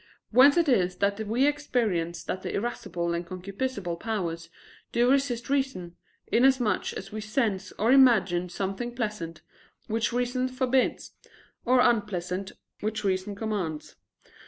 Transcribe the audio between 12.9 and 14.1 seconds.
reason commands.